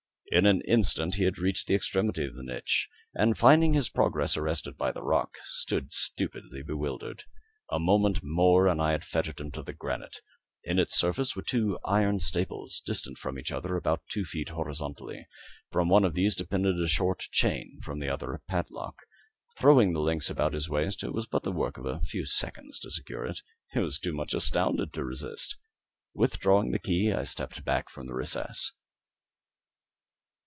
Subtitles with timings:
[0.33, 4.37] In an instant he had reached the extremity of the niche, and finding his progress
[4.37, 7.25] arrested by the rock, stood stupidly bewildered.
[7.69, 10.21] A moment more and I had fettered him to the granite.
[10.63, 15.27] In its surface were two iron staples, distant from each other about two feet, horizontally.
[15.69, 18.99] From one of these depended a short chain, from the other a padlock.
[19.57, 22.79] Throwing the links about his waist, it was but the work of a few seconds
[22.79, 23.41] to secure it.
[23.73, 25.57] He was too much astounded to resist.
[26.15, 28.71] Withdrawing the key I stepped back from the recess.